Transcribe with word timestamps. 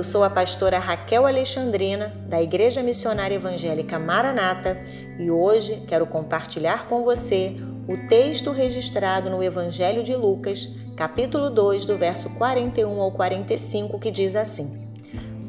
Eu 0.00 0.04
sou 0.04 0.24
a 0.24 0.30
pastora 0.30 0.78
Raquel 0.78 1.26
Alexandrina, 1.26 2.10
da 2.26 2.40
Igreja 2.40 2.82
Missionária 2.82 3.34
Evangélica 3.34 3.98
Maranata, 3.98 4.82
e 5.18 5.30
hoje 5.30 5.82
quero 5.86 6.06
compartilhar 6.06 6.88
com 6.88 7.04
você 7.04 7.54
o 7.86 8.08
texto 8.08 8.50
registrado 8.50 9.28
no 9.28 9.42
Evangelho 9.42 10.02
de 10.02 10.16
Lucas, 10.16 10.70
capítulo 10.96 11.50
2, 11.50 11.84
do 11.84 11.98
verso 11.98 12.30
41 12.30 12.98
ao 12.98 13.12
45, 13.12 13.98
que 13.98 14.10
diz 14.10 14.34
assim: 14.36 14.88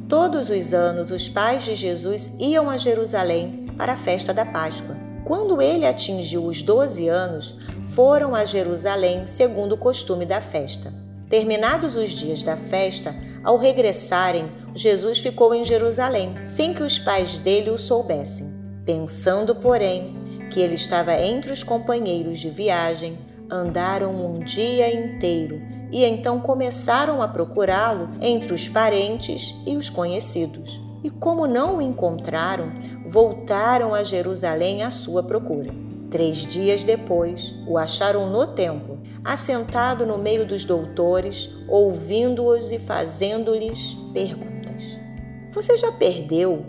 Todos 0.09 0.49
os 0.49 0.73
anos 0.73 1.11
os 1.11 1.29
pais 1.29 1.63
de 1.63 1.73
Jesus 1.73 2.35
iam 2.37 2.69
a 2.69 2.75
Jerusalém 2.75 3.67
para 3.77 3.93
a 3.93 3.97
festa 3.97 4.33
da 4.33 4.45
Páscoa. 4.45 4.97
Quando 5.23 5.61
ele 5.61 5.85
atingiu 5.85 6.43
os 6.43 6.61
12 6.61 7.07
anos, 7.07 7.57
foram 7.95 8.35
a 8.35 8.43
Jerusalém 8.43 9.27
segundo 9.27 9.75
o 9.75 9.77
costume 9.77 10.25
da 10.25 10.41
festa. 10.41 10.93
Terminados 11.29 11.95
os 11.95 12.09
dias 12.09 12.43
da 12.43 12.57
festa, 12.57 13.15
ao 13.43 13.57
regressarem, 13.57 14.49
Jesus 14.75 15.19
ficou 15.19 15.53
em 15.53 15.65
Jerusalém, 15.65 16.35
sem 16.45 16.73
que 16.73 16.83
os 16.83 16.99
pais 16.99 17.39
dele 17.39 17.69
o 17.69 17.77
soubessem. 17.77 18.47
Pensando, 18.85 19.55
porém, 19.55 20.15
que 20.51 20.59
ele 20.59 20.75
estava 20.75 21.13
entre 21.13 21.51
os 21.51 21.63
companheiros 21.63 22.39
de 22.39 22.49
viagem, 22.49 23.17
andaram 23.49 24.13
um 24.13 24.39
dia 24.39 24.93
inteiro 24.93 25.61
e 25.91 26.05
então 26.05 26.39
começaram 26.39 27.21
a 27.21 27.27
procurá-lo 27.27 28.09
entre 28.21 28.53
os 28.53 28.69
parentes 28.69 29.53
e 29.65 29.75
os 29.75 29.89
conhecidos. 29.89 30.79
E 31.03 31.09
como 31.09 31.47
não 31.47 31.77
o 31.77 31.81
encontraram, 31.81 32.71
voltaram 33.05 33.93
a 33.93 34.03
Jerusalém 34.03 34.83
à 34.83 34.91
sua 34.91 35.21
procura. 35.21 35.73
Três 36.09 36.37
dias 36.37 36.83
depois, 36.83 37.53
o 37.67 37.77
acharam 37.77 38.29
no 38.29 38.47
templo, 38.47 38.99
assentado 39.23 40.05
no 40.05 40.17
meio 40.17 40.45
dos 40.45 40.65
doutores, 40.65 41.49
ouvindo-os 41.67 42.71
e 42.71 42.79
fazendo-lhes 42.79 43.95
perguntas. 44.13 44.99
Você 45.51 45.77
já 45.77 45.91
perdeu 45.91 46.65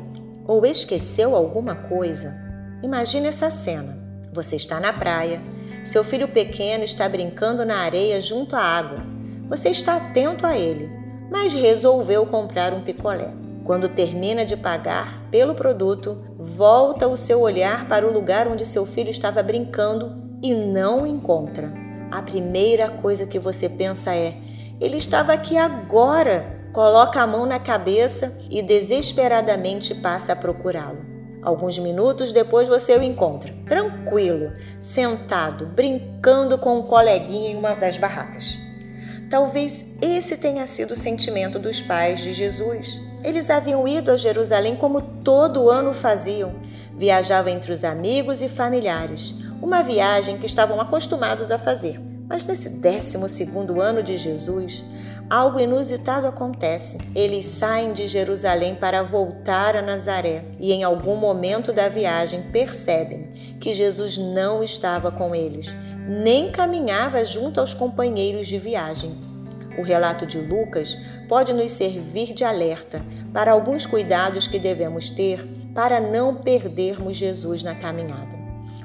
ou 0.47 0.67
esqueceu 0.67 1.35
alguma 1.35 1.75
coisa? 1.75 2.35
Imagine 2.83 3.29
essa 3.29 3.51
cena. 3.51 3.99
Você 4.33 4.57
está 4.57 4.81
na 4.81 4.93
praia, 4.93 5.41
seu 5.85 6.05
filho 6.05 6.29
pequeno 6.29 6.85
está 6.85 7.09
brincando 7.09 7.65
na 7.65 7.79
areia 7.79 8.21
junto 8.21 8.55
à 8.57 8.61
água. 8.61 9.05
Você 9.49 9.69
está 9.69 9.97
atento 9.97 10.47
a 10.47 10.57
ele, 10.57 10.91
mas 11.31 11.53
resolveu 11.53 12.25
comprar 12.27 12.73
um 12.73 12.83
picolé. 12.83 13.31
Quando 13.65 13.89
termina 13.89 14.45
de 14.45 14.57
pagar 14.57 15.23
pelo 15.31 15.55
produto, 15.55 16.21
volta 16.37 17.07
o 17.07 17.17
seu 17.17 17.41
olhar 17.41 17.87
para 17.89 18.07
o 18.07 18.13
lugar 18.13 18.49
onde 18.49 18.67
seu 18.67 18.85
filho 18.85 19.11
estava 19.11 19.43
brincando 19.43 20.21
e 20.43 20.55
não 20.55 21.03
o 21.03 21.07
encontra. 21.07 21.92
A 22.13 22.21
primeira 22.21 22.91
coisa 22.91 23.25
que 23.25 23.39
você 23.39 23.71
pensa 23.71 24.15
é: 24.15 24.35
ele 24.79 24.99
estava 24.99 25.33
aqui 25.33 25.57
agora. 25.57 26.61
Coloca 26.75 27.21
a 27.21 27.27
mão 27.27 27.45
na 27.45 27.59
cabeça 27.59 28.39
e 28.51 28.63
desesperadamente 28.63 29.95
passa 29.95 30.33
a 30.33 30.37
procurá-lo. 30.37 31.05
Alguns 31.43 31.79
minutos 31.79 32.33
depois 32.33 32.69
você 32.69 32.97
o 32.97 33.03
encontra, 33.03 33.55
tranquilo, 33.67 34.53
sentado, 34.79 35.67
brincando 35.67 36.57
com 36.57 36.79
um 36.79 36.83
coleguinha 36.83 37.51
em 37.51 37.57
uma 37.57 37.75
das 37.75 37.97
barracas. 37.99 38.59
Talvez 39.29 39.97
esse 40.01 40.37
tenha 40.37 40.67
sido 40.67 40.93
o 40.93 40.97
sentimento 40.97 41.59
dos 41.59 41.81
pais 41.81 42.21
de 42.21 42.33
Jesus. 42.33 43.01
Eles 43.25 43.51
haviam 43.51 43.87
ido 43.89 44.11
a 44.11 44.17
Jerusalém 44.17 44.77
como 44.77 45.01
todo 45.01 45.71
ano 45.71 45.93
faziam. 45.93 46.55
Viajavam 46.97 47.53
entre 47.53 47.73
os 47.73 47.85
amigos 47.85 48.41
e 48.41 48.49
familiares, 48.49 49.35
uma 49.63 49.83
viagem 49.83 50.37
que 50.37 50.47
estavam 50.47 50.81
acostumados 50.81 51.51
a 51.51 51.59
fazer. 51.59 52.01
Mas 52.29 52.45
nesse 52.45 52.81
décimo 52.81 53.29
segundo 53.29 53.81
ano 53.81 54.03
de 54.03 54.19
Jesus, 54.19 54.85
algo 55.31 55.61
inusitado 55.61 56.27
acontece. 56.27 56.99
Eles 57.15 57.45
saem 57.45 57.93
de 57.93 58.07
Jerusalém 58.09 58.75
para 58.75 59.03
voltar 59.03 59.77
a 59.77 59.83
Nazaré 59.83 60.45
e, 60.59 60.73
em 60.73 60.83
algum 60.83 61.17
momento 61.17 61.73
da 61.73 61.89
viagem, 61.89 62.43
percebem 62.51 63.57
que 63.61 63.73
Jesus 63.73 64.19
não 64.19 64.63
estava 64.63 65.11
com 65.13 65.35
eles 65.35 65.73
nem 66.07 66.51
caminhava 66.51 67.25
junto 67.25 67.61
aos 67.61 67.73
companheiros 67.73 68.49
de 68.49 68.59
viagem. 68.59 69.17
O 69.79 69.83
relato 69.83 70.27
de 70.27 70.39
Lucas 70.39 70.99
pode 71.29 71.53
nos 71.53 71.71
servir 71.71 72.35
de 72.35 72.45
alerta 72.45 73.05
para 73.33 73.53
alguns 73.53 73.87
cuidados 73.87 74.47
que 74.47 74.59
devemos 74.59 75.11
ter 75.11 75.47
para 75.75 76.01
não 76.01 76.35
perdermos 76.35 77.17
Jesus 77.17 77.63
na 77.63 77.75
caminhada. 77.75 78.42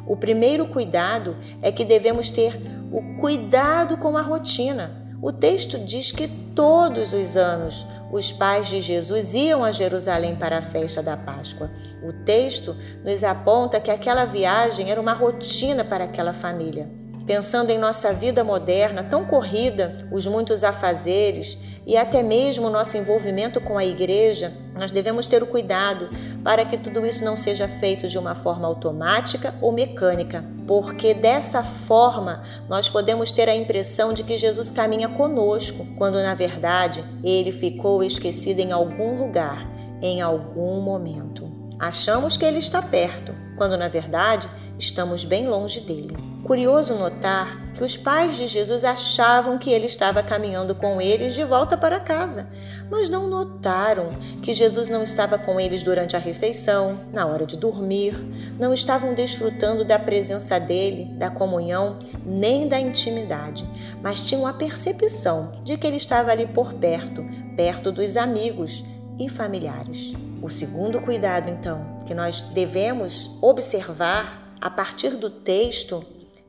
O 0.08 0.16
primeiro 0.16 0.68
cuidado 0.68 1.36
é 1.62 1.72
que 1.72 1.84
devemos 1.86 2.30
ter 2.30 2.60
o 2.92 3.20
cuidado 3.20 3.98
com 3.98 4.18
a 4.18 4.22
rotina. 4.22 5.06
O 5.22 5.32
texto 5.32 5.78
diz 5.80 6.12
que 6.12 6.28
todos 6.28 7.12
os 7.12 7.36
anos 7.36 7.86
os 8.12 8.32
pais 8.32 8.68
de 8.68 8.80
Jesus 8.80 9.34
iam 9.34 9.64
a 9.64 9.72
Jerusalém 9.72 10.36
para 10.36 10.60
a 10.60 10.62
festa 10.62 11.04
da 11.04 11.18
Páscoa. 11.18 11.70
O 12.02 12.14
texto 12.24 12.76
nos 13.04 13.24
aponta 13.24 13.80
que 13.80 13.92
aquela 13.92 14.24
viagem 14.24 14.90
era 14.90 15.02
uma 15.02 15.14
rotina 15.14 15.84
para 15.84 16.06
aquela 16.06 16.34
família 16.34 16.90
pensando 17.28 17.70
em 17.70 17.78
nossa 17.78 18.14
vida 18.14 18.42
moderna 18.42 19.04
tão 19.04 19.26
corrida, 19.26 20.08
os 20.10 20.26
muitos 20.26 20.64
afazeres 20.64 21.60
e 21.88 21.96
até 21.96 22.22
mesmo 22.22 22.68
o 22.68 22.70
nosso 22.70 22.98
envolvimento 22.98 23.62
com 23.62 23.78
a 23.78 23.86
igreja, 23.86 24.52
nós 24.78 24.92
devemos 24.92 25.26
ter 25.26 25.42
o 25.42 25.48
cuidado 25.48 26.10
para 26.44 26.66
que 26.66 26.78
tudo 26.78 27.06
isso 27.06 27.24
não 27.24 27.38
seja 27.38 27.66
feito 27.66 28.10
de 28.10 28.18
uma 28.18 28.36
forma 28.36 28.68
automática 28.68 29.56
ou 29.62 29.72
mecânica, 29.72 30.44
porque 30.68 31.14
dessa 31.14 31.64
forma 31.64 32.44
nós 32.68 32.90
podemos 32.90 33.32
ter 33.32 33.48
a 33.48 33.56
impressão 33.56 34.12
de 34.12 34.26
que 34.26 34.38
Jesus 34.38 34.70
caminha 34.70 35.08
conosco, 35.08 35.88
quando 35.98 36.16
na 36.16 36.36
verdade 36.36 37.06
ele 37.24 37.54
ficou 37.54 38.04
esquecido 38.04 38.60
em 38.60 38.74
algum 38.74 39.18
lugar, 39.18 39.66
em 40.02 40.20
algum 40.20 40.82
momento. 40.82 41.50
Achamos 41.80 42.36
que 42.36 42.44
ele 42.44 42.60
está 42.60 42.82
perto, 42.82 43.34
quando 43.58 43.76
na 43.76 43.88
verdade 43.88 44.50
estamos 44.78 45.26
bem 45.26 45.48
longe 45.48 45.82
dele. 45.82 46.16
Curioso 46.44 46.96
notar 46.96 47.74
que 47.74 47.84
os 47.84 47.98
pais 47.98 48.38
de 48.38 48.48
Jesus 48.48 48.86
achavam 48.86 49.58
que 49.58 49.70
ele 49.70 49.86
estava 49.86 50.24
caminhando 50.24 50.74
com 50.74 51.02
eles 51.02 51.34
de 51.34 51.44
volta 51.44 51.76
para 51.76 52.00
casa, 52.00 52.48
mas 52.90 53.10
não 53.10 53.28
notaram 53.28 54.12
que 54.42 54.54
Jesus 54.54 54.88
não 54.88 55.04
estava 55.04 55.38
com 55.38 55.60
eles 55.60 55.84
durante 55.84 56.16
a 56.16 56.20
refeição, 56.20 57.02
na 57.12 57.26
hora 57.26 57.46
de 57.46 57.58
dormir, 57.58 58.16
não 58.58 58.74
estavam 58.74 59.14
desfrutando 59.14 59.84
da 59.84 60.00
presença 60.00 60.58
dele, 60.58 61.06
da 61.18 61.30
comunhão, 61.30 62.00
nem 62.26 62.68
da 62.68 62.80
intimidade, 62.80 63.68
mas 64.02 64.22
tinham 64.22 64.48
a 64.48 64.54
percepção 64.54 65.60
de 65.64 65.78
que 65.78 65.86
ele 65.86 65.98
estava 65.98 66.32
ali 66.32 66.48
por 66.48 66.74
perto, 66.74 67.26
perto 67.58 67.92
dos 67.92 68.16
amigos 68.16 68.86
e 69.20 69.28
familiares. 69.28 70.14
O 70.42 70.50
segundo 70.50 71.02
cuidado, 71.02 71.50
então, 71.50 71.97
que 72.08 72.14
nós 72.14 72.42
devemos 72.42 73.30
observar 73.42 74.56
a 74.60 74.70
partir 74.70 75.12
do 75.12 75.30
texto 75.30 76.04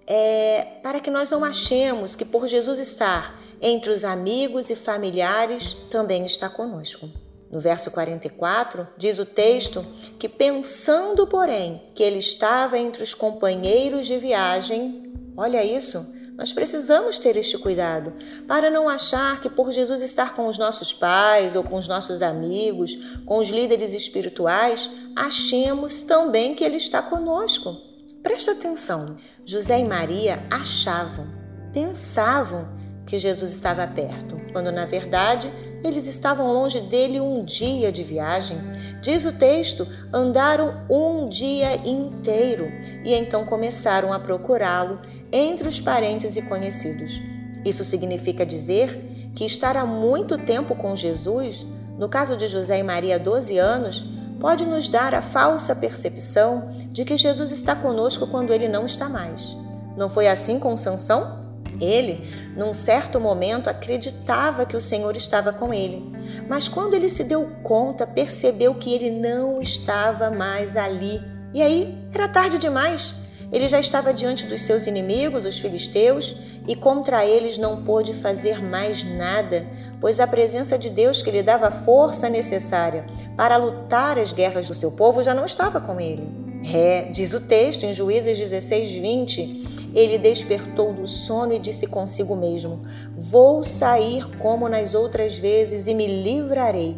é 0.07 0.79
para 0.83 1.01
que 1.01 1.11
nós 1.11 1.31
não 1.31 1.45
achemos 1.45 2.17
que 2.17 2.25
por 2.25 2.49
Jesus 2.49 2.79
estar 2.79 3.39
entre 3.61 3.91
os 3.91 4.05
amigos 4.05 4.71
e 4.71 4.77
familiares 4.77 5.75
também 5.91 6.25
está 6.25 6.49
conosco. 6.49 7.11
No 7.51 7.61
verso 7.61 7.91
44, 7.91 8.87
diz 8.97 9.19
o 9.19 9.25
texto 9.25 9.85
que, 10.19 10.29
pensando, 10.29 11.27
porém, 11.27 11.83
que 11.95 12.03
ele 12.03 12.19
estava 12.19 12.79
entre 12.79 13.03
os 13.03 13.15
companheiros 13.15 14.07
de 14.07 14.19
viagem, 14.19 15.13
olha 15.37 15.65
isso, 15.65 16.15
nós 16.39 16.53
precisamos 16.53 17.19
ter 17.19 17.37
este 17.37 17.59
cuidado 17.59 18.13
para 18.47 18.71
não 18.71 18.89
achar 18.89 19.41
que, 19.41 19.51
por 19.51 19.73
Jesus 19.73 20.01
estar 20.03 20.37
com 20.37 20.47
os 20.47 20.57
nossos 20.57 20.93
pais 20.93 21.57
ou 21.57 21.65
com 21.65 21.77
os 21.77 21.89
nossos 21.89 22.23
amigos, 22.23 22.95
com 23.27 23.39
os 23.39 23.49
líderes 23.49 23.93
espirituais, 23.93 24.89
achemos 25.17 26.05
também 26.05 26.55
que 26.55 26.63
Ele 26.63 26.77
está 26.77 27.03
conosco. 27.03 27.77
Preste 28.23 28.51
atenção: 28.51 29.17
José 29.45 29.81
e 29.81 29.85
Maria 29.85 30.41
achavam, 30.49 31.27
pensavam 31.73 32.69
que 33.05 33.19
Jesus 33.19 33.51
estava 33.51 33.85
perto, 33.89 34.41
quando 34.53 34.71
na 34.71 34.87
verdade 34.87 35.51
eles 35.83 36.07
estavam 36.07 36.53
longe 36.53 36.81
dele 36.81 37.21
um 37.21 37.45
dia 37.45 37.93
de 37.93 38.03
viagem. 38.03 38.59
Diz 39.01 39.25
o 39.25 39.33
texto: 39.33 39.87
andaram 40.13 40.83
um 40.89 41.29
dia 41.29 41.77
inteiro 41.89 42.71
e 43.05 43.15
então 43.15 43.45
começaram 43.45 44.13
a 44.13 44.19
procurá-lo 44.19 45.01
entre 45.31 45.69
os 45.69 45.81
parentes 45.81 46.37
e 46.37 46.43
conhecidos. 46.43 47.21
Isso 47.65 47.85
significa 47.85 48.45
dizer 48.47 49.31
que 49.35 49.45
estar 49.45 49.77
há 49.77 49.87
muito 49.87 50.39
tempo 50.39 50.75
com 50.75 50.97
Jesus, 50.97 51.67
no 51.99 52.09
caso 52.09 52.37
de 52.37 52.49
José 52.49 52.79
e 52.79 52.83
Maria, 52.83 53.19
12 53.19 53.59
anos, 53.59 54.05
pode 54.41 54.65
nos 54.65 54.89
dar 54.89 55.15
a 55.15 55.23
falsa 55.23 55.75
percepção 55.75 56.71
de 56.91 57.05
que 57.05 57.17
Jesus 57.17 57.53
está 57.53 57.75
conosco 57.75 58.27
quando 58.27 58.53
ele 58.53 58.69
não 58.69 58.85
está 58.85 59.09
mais. 59.09 59.57
Não 59.97 60.09
foi 60.09 60.29
assim 60.29 60.59
com 60.59 60.77
Sansão? 60.77 61.48
Ele, 61.81 62.25
num 62.57 62.75
certo 62.75 63.21
momento, 63.21 63.69
acreditava 63.69 64.67
que 64.67 64.77
o 64.77 64.81
Senhor 64.81 65.17
estava 65.17 65.53
com 65.53 65.73
ele, 65.73 66.13
mas 66.49 66.69
quando 66.69 66.95
ele 66.95 67.09
se 67.09 67.25
deu 67.25 67.45
conta, 67.63 68.07
percebeu 68.07 68.75
que 68.75 68.93
ele 68.93 69.11
não 69.11 69.61
estava 69.63 70.31
mais 70.31 70.77
ali. 70.77 71.21
E 71.55 71.63
aí 71.63 71.97
era 72.13 72.29
tarde 72.29 72.59
demais. 72.59 73.15
Ele 73.51 73.67
já 73.67 73.81
estava 73.81 74.13
diante 74.13 74.45
dos 74.47 74.61
seus 74.61 74.87
inimigos, 74.87 75.47
os 75.47 75.59
filisteus, 75.59 76.37
e 76.67 76.77
contra 76.77 77.25
eles 77.25 77.57
não 77.57 77.83
pôde 77.83 78.13
fazer 78.13 78.63
mais 78.63 79.03
nada, 79.03 79.67
pois 80.01 80.21
a 80.21 80.27
presença 80.27 80.79
de 80.79 80.91
Deus 80.91 81.23
que 81.23 81.31
lhe 81.31 81.43
dava 81.43 81.69
a 81.69 81.71
força 81.71 82.29
necessária 82.29 83.07
para 83.37 83.57
lutar 83.57 84.19
as 84.19 84.33
guerras 84.33 84.69
do 84.69 84.75
seu 84.75 84.93
povo 84.93 85.23
já 85.23 85.33
não 85.33 85.47
estava 85.47 85.81
com 85.81 85.99
ele. 85.99 86.29
É, 86.71 87.03
diz 87.11 87.33
o 87.33 87.41
texto 87.41 87.85
em 87.85 87.95
Juízes 87.95 88.37
16, 88.37 88.91
20, 88.91 89.68
ele 89.95 90.19
despertou 90.19 90.93
do 90.93 91.07
sono 91.07 91.53
e 91.53 91.59
disse 91.59 91.87
consigo 91.87 92.37
mesmo: 92.37 92.83
Vou 93.17 93.65
sair 93.65 94.29
como 94.39 94.69
nas 94.69 94.95
outras 94.95 95.39
vezes 95.39 95.87
e 95.87 95.95
me 95.95 96.07
livrarei. 96.07 96.97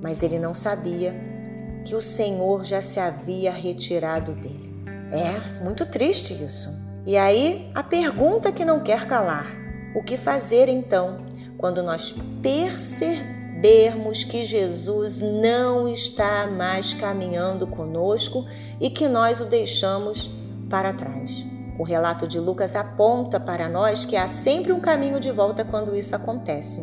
Mas 0.00 0.22
ele 0.22 0.38
não 0.38 0.54
sabia 0.54 1.14
que 1.84 1.94
o 1.94 2.02
Senhor 2.02 2.64
já 2.64 2.82
se 2.82 2.98
havia 2.98 3.52
retirado 3.52 4.32
dele. 4.32 4.72
É 5.12 5.62
muito 5.62 5.84
triste 5.86 6.32
isso. 6.32 6.70
E 7.04 7.16
aí, 7.16 7.70
a 7.74 7.82
pergunta 7.82 8.52
que 8.52 8.64
não 8.64 8.80
quer 8.80 9.06
calar: 9.06 9.46
o 9.94 10.02
que 10.02 10.16
fazer 10.16 10.68
então 10.68 11.26
quando 11.58 11.82
nós 11.82 12.14
percebermos 12.42 14.24
que 14.24 14.44
Jesus 14.44 15.20
não 15.20 15.88
está 15.88 16.46
mais 16.46 16.94
caminhando 16.94 17.66
conosco 17.66 18.46
e 18.80 18.90
que 18.90 19.06
nós 19.06 19.40
o 19.40 19.44
deixamos 19.44 20.30
para 20.68 20.92
trás? 20.92 21.51
O 21.78 21.84
relato 21.84 22.26
de 22.26 22.38
Lucas 22.38 22.76
aponta 22.76 23.40
para 23.40 23.68
nós 23.68 24.04
que 24.04 24.16
há 24.16 24.28
sempre 24.28 24.72
um 24.72 24.80
caminho 24.80 25.18
de 25.18 25.30
volta 25.30 25.64
quando 25.64 25.96
isso 25.96 26.14
acontece. 26.14 26.80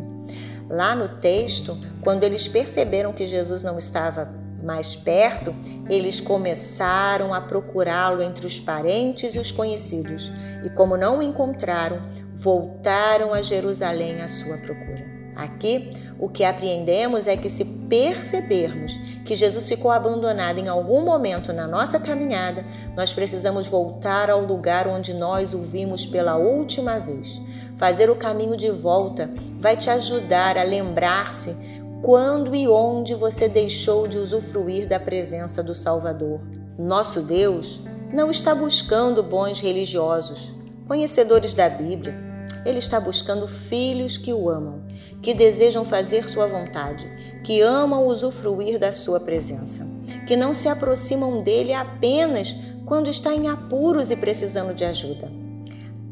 Lá 0.68 0.94
no 0.94 1.08
texto, 1.20 1.76
quando 2.02 2.24
eles 2.24 2.46
perceberam 2.46 3.12
que 3.12 3.26
Jesus 3.26 3.62
não 3.62 3.78
estava 3.78 4.28
mais 4.62 4.94
perto, 4.94 5.54
eles 5.88 6.20
começaram 6.20 7.32
a 7.32 7.40
procurá-lo 7.40 8.22
entre 8.22 8.46
os 8.46 8.60
parentes 8.60 9.34
e 9.34 9.38
os 9.38 9.50
conhecidos, 9.50 10.30
e 10.62 10.70
como 10.70 10.96
não 10.96 11.18
o 11.18 11.22
encontraram, 11.22 12.00
voltaram 12.34 13.32
a 13.32 13.42
Jerusalém 13.42 14.20
à 14.20 14.28
sua 14.28 14.58
procura. 14.58 15.04
Aqui, 15.34 15.92
o 16.18 16.28
que 16.28 16.44
apreendemos 16.44 17.26
é 17.26 17.36
que 17.36 17.48
se 17.48 17.64
percebermos 17.64 18.92
que 19.30 19.36
Jesus 19.36 19.68
ficou 19.68 19.92
abandonado 19.92 20.58
em 20.58 20.66
algum 20.66 21.04
momento 21.04 21.52
na 21.52 21.64
nossa 21.64 22.00
caminhada, 22.00 22.64
nós 22.96 23.14
precisamos 23.14 23.68
voltar 23.68 24.28
ao 24.28 24.40
lugar 24.40 24.88
onde 24.88 25.14
nós 25.14 25.54
o 25.54 25.58
vimos 25.58 26.04
pela 26.04 26.36
última 26.36 26.98
vez. 26.98 27.40
Fazer 27.76 28.10
o 28.10 28.16
caminho 28.16 28.56
de 28.56 28.72
volta 28.72 29.30
vai 29.60 29.76
te 29.76 29.88
ajudar 29.88 30.58
a 30.58 30.64
lembrar-se 30.64 31.56
quando 32.02 32.56
e 32.56 32.66
onde 32.66 33.14
você 33.14 33.48
deixou 33.48 34.08
de 34.08 34.18
usufruir 34.18 34.88
da 34.88 34.98
presença 34.98 35.62
do 35.62 35.76
Salvador. 35.76 36.40
Nosso 36.76 37.20
Deus 37.20 37.82
não 38.12 38.32
está 38.32 38.52
buscando 38.52 39.22
bons 39.22 39.60
religiosos, 39.60 40.52
conhecedores 40.88 41.54
da 41.54 41.68
Bíblia. 41.68 42.29
Ele 42.64 42.78
está 42.78 43.00
buscando 43.00 43.48
filhos 43.48 44.18
que 44.18 44.32
o 44.32 44.50
amam, 44.50 44.82
que 45.22 45.34
desejam 45.34 45.84
fazer 45.84 46.28
sua 46.28 46.46
vontade, 46.46 47.10
que 47.42 47.60
amam 47.60 48.06
usufruir 48.06 48.78
da 48.78 48.92
sua 48.92 49.18
presença, 49.18 49.86
que 50.26 50.36
não 50.36 50.52
se 50.52 50.68
aproximam 50.68 51.42
dele 51.42 51.72
apenas 51.72 52.54
quando 52.84 53.08
está 53.08 53.34
em 53.34 53.48
apuros 53.48 54.10
e 54.10 54.16
precisando 54.16 54.74
de 54.74 54.84
ajuda. 54.84 55.30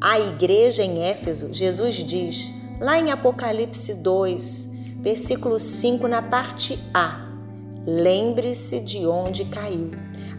A 0.00 0.20
igreja 0.20 0.84
em 0.84 1.02
Éfeso, 1.02 1.52
Jesus 1.52 1.96
diz, 1.96 2.50
lá 2.80 2.98
em 2.98 3.10
Apocalipse 3.10 3.94
2, 3.94 4.70
versículo 5.00 5.58
5, 5.58 6.06
na 6.06 6.22
parte 6.22 6.78
A. 6.94 7.26
Lembre-se 7.84 8.80
de 8.80 9.06
onde 9.06 9.44
caiu. 9.46 9.90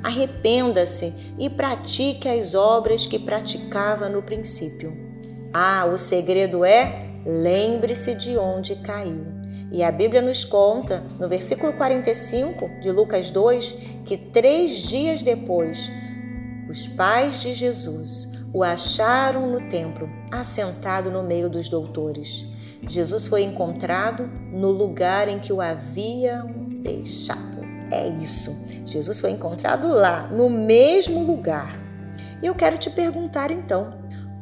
Arrependa-se 0.02 1.14
e 1.38 1.50
pratique 1.50 2.30
as 2.30 2.56
obras 2.56 3.06
que 3.06 3.20
praticava 3.20 4.08
no 4.08 4.24
princípio. 4.24 5.09
Ah, 5.54 5.86
o 5.86 5.98
segredo 5.98 6.64
é 6.64 7.08
lembre-se 7.26 8.16
de 8.16 8.38
onde 8.38 8.76
caiu. 8.76 9.26
E 9.72 9.84
a 9.84 9.92
Bíblia 9.92 10.22
nos 10.22 10.44
conta, 10.44 11.04
no 11.20 11.28
versículo 11.28 11.74
45 11.74 12.82
de 12.82 12.92
Lucas 12.92 13.30
2, 13.30 13.72
que 14.06 14.18
três 14.18 14.78
dias 14.78 15.22
depois, 15.22 15.92
os 16.70 16.88
pais 16.88 17.42
de 17.42 17.54
Jesus 17.54 18.30
o 18.52 18.64
acharam 18.64 19.52
no 19.52 19.70
templo, 19.70 20.10
assentado 20.32 21.12
no 21.12 21.22
meio 21.22 21.50
dos 21.50 21.70
doutores. 21.70 22.46
Jesus 22.88 23.28
foi 23.28 23.44
encontrado 23.44 24.28
no 24.52 24.72
lugar 24.72 25.28
em 25.28 25.40
que 25.40 25.54
o 25.54 25.62
haviam 25.62 26.48
deixado. 26.82 27.60
É 27.92 28.08
isso. 28.08 28.56
Jesus 28.86 29.20
foi 29.20 29.32
encontrado 29.32 29.88
lá, 29.88 30.28
no 30.32 30.50
mesmo 30.50 31.24
lugar. 31.24 31.80
E 32.42 32.46
eu 32.46 32.56
quero 32.56 32.78
te 32.78 32.90
perguntar 32.90 33.52
então: 33.52 33.99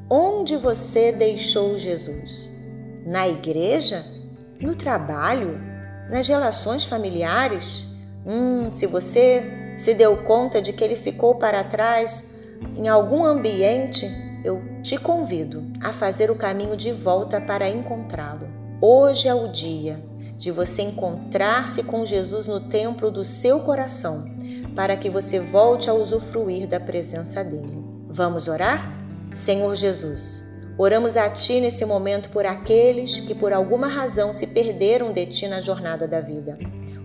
onde 0.10 0.56
você 0.56 1.12
deixou 1.12 1.78
Jesus? 1.78 2.50
Na 3.06 3.28
igreja? 3.28 4.06
No 4.60 4.76
trabalho? 4.76 5.60
Nas 6.10 6.28
relações 6.28 6.86
familiares? 6.86 7.86
Hum, 8.26 8.70
se 8.72 8.86
você 8.86 9.76
se 9.78 9.94
deu 9.94 10.18
conta 10.18 10.62
de 10.62 10.74
que 10.74 10.84
ele 10.84 10.96
ficou 10.96 11.36
para 11.36 11.64
trás 11.64 12.36
em 12.76 12.88
algum 12.88 13.24
ambiente 13.24 14.08
eu 14.44 14.62
te 14.82 14.98
convido 14.98 15.64
a 15.82 15.92
fazer 15.92 16.32
o 16.32 16.36
caminho 16.36 16.78
de 16.78 16.92
volta 16.92 17.42
para 17.42 17.70
encontrá-lo. 17.70 18.48
Hoje 18.82 19.28
é 19.28 19.34
o 19.34 19.48
dia 19.48 20.02
de 20.38 20.52
você 20.52 20.84
encontrar-se 20.84 21.84
com 21.84 22.06
Jesus 22.06 22.48
no 22.48 22.60
templo 22.60 23.10
do 23.10 23.26
seu 23.26 23.60
coração, 23.62 24.26
para 24.76 24.96
que 24.96 25.10
você 25.10 25.40
volte 25.40 25.90
a 25.90 25.94
usufruir 25.94 26.68
da 26.68 26.80
presença 26.80 27.44
dele. 27.44 27.84
Vamos 28.08 28.48
orar? 28.48 28.97
Senhor 29.38 29.76
Jesus, 29.76 30.44
oramos 30.80 31.16
a 31.16 31.30
Ti 31.30 31.62
nesse 31.62 31.86
momento 31.86 32.30
por 32.30 32.44
aqueles 32.44 33.20
que 33.20 33.36
por 33.36 33.54
alguma 33.54 33.88
razão 33.88 34.34
se 34.34 34.48
perderam 34.48 35.14
de 35.14 35.28
Ti 35.28 35.48
na 35.48 35.62
jornada 35.62 36.08
da 36.08 36.20
vida. 36.20 36.58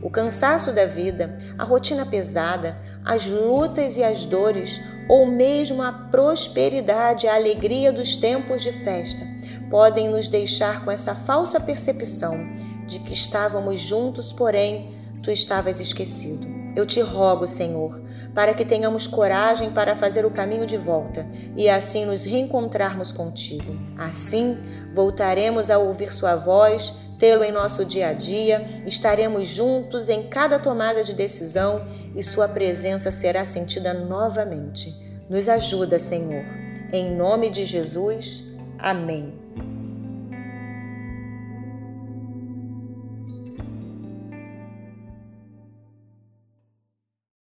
O 0.03 0.09
cansaço 0.09 0.73
da 0.73 0.87
vida, 0.87 1.39
a 1.59 1.63
rotina 1.63 2.07
pesada, 2.07 2.79
as 3.05 3.27
lutas 3.27 3.99
e 3.99 4.03
as 4.03 4.25
dores, 4.25 4.81
ou 5.11 5.27
mesmo 5.27 5.83
a 5.83 5.93
prosperidade, 5.93 7.29
a 7.29 7.35
alegria 7.35 7.93
dos 7.93 8.17
tempos 8.17 8.63
de 8.63 8.73
festa, 8.73 9.21
podem 9.69 10.09
nos 10.09 10.27
deixar 10.27 10.87
com 10.87 10.91
essa 10.91 11.15
falsa 11.15 11.61
percepção 11.61 12.49
de 12.87 12.99
que 13.01 13.13
estávamos 13.13 13.79
juntos, 13.79 14.33
porém 14.33 14.97
tu 15.23 15.31
estavas 15.31 15.81
esquecido. 15.81 16.62
Eu 16.75 16.87
te 16.87 17.01
rogo, 17.01 17.47
Senhor, 17.47 18.01
para 18.35 18.55
que 18.55 18.65
tenhamos 18.65 19.07
coragem 19.07 19.71
para 19.71 19.95
fazer 19.95 20.25
o 20.25 20.31
caminho 20.31 20.67
de 20.67 20.77
volta 20.77 21.27
e 21.57 21.69
assim 21.69 22.05
nos 22.05 22.25
reencontrarmos 22.25 23.13
contigo. 23.13 23.77
Assim, 23.99 24.59
voltaremos 24.95 25.71
a 25.71 25.79
ouvir 25.79 26.13
Sua 26.13 26.37
voz 26.37 26.95
tê-lo 27.23 27.45
em 27.45 27.53
nosso 27.53 27.85
dia 27.85 28.09
a 28.09 28.13
dia, 28.13 28.83
estaremos 28.85 29.47
juntos 29.47 30.09
em 30.09 30.25
cada 30.25 30.59
tomada 30.59 31.05
de 31.05 31.15
decisão 31.15 31.87
e 32.17 32.21
Sua 32.21 32.49
presença 32.49 33.13
será 33.13 33.45
sentida 33.45 33.95
novamente. 33.95 34.93
Nos 35.31 35.49
ajuda, 35.49 36.01
Senhor. 36.01 36.45
Em 36.93 37.15
nome 37.15 37.49
de 37.49 37.65
Jesus. 37.65 38.43
Amém. 38.77 39.42